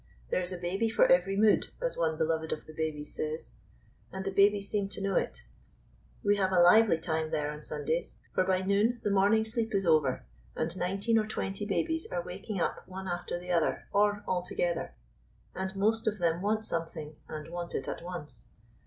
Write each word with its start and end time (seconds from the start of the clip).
There 0.31 0.41
is 0.41 0.51
a 0.51 0.57
baby 0.57 0.89
for 0.89 1.05
every 1.05 1.37
mood, 1.37 1.67
as 1.79 1.95
one 1.95 2.17
beloved 2.17 2.51
of 2.51 2.65
the 2.65 2.73
babies 2.73 3.13
says; 3.13 3.57
and 4.11 4.25
the 4.25 4.31
babies 4.31 4.67
seem 4.67 4.89
to 4.89 4.99
know 4.99 5.15
it. 5.15 5.43
We 6.23 6.37
have 6.37 6.51
a 6.51 6.59
lively 6.59 6.97
time 6.97 7.29
there 7.29 7.51
on 7.51 7.61
Sundays; 7.61 8.15
for 8.33 8.43
by 8.43 8.63
noon 8.63 8.99
the 9.03 9.11
morning 9.11 9.45
sleep 9.45 9.75
is 9.75 9.85
over, 9.85 10.25
and 10.55 10.75
nineteen 10.75 11.19
or 11.19 11.27
twenty 11.27 11.67
babies 11.67 12.07
are 12.11 12.23
waking 12.23 12.59
up 12.59 12.79
one 12.87 13.07
after 13.07 13.37
the 13.37 13.51
other 13.51 13.87
or 13.93 14.23
all 14.27 14.41
together. 14.41 14.95
And 15.53 15.75
most 15.75 16.07
of 16.07 16.17
them 16.17 16.41
want 16.41 16.65
something, 16.65 17.15
and 17.29 17.51
want 17.51 17.75
it 17.75 17.87
at 17.87 18.01
once. 18.01 18.45